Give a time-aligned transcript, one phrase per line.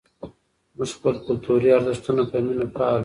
[0.75, 2.99] موږ خپل کلتوري ارزښتونه په مینه پالو.